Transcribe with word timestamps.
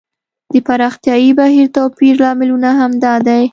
د 0.51 0.53
پراختیايي 0.67 1.31
بهیر 1.39 1.67
توپیرونه 1.75 2.19
لامل 2.29 2.63
همدا 2.81 3.13
دی. 3.27 3.43